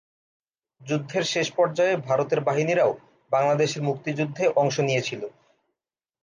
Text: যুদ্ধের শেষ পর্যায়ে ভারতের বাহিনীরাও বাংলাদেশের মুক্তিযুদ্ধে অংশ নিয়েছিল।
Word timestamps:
যুদ্ধের 0.81 1.23
শেষ 1.33 1.47
পর্যায়ে 1.57 1.93
ভারতের 2.07 2.39
বাহিনীরাও 2.41 2.91
বাংলাদেশের 3.31 3.81
মুক্তিযুদ্ধে 3.83 4.43
অংশ 4.55 4.75
নিয়েছিল। 4.79 5.21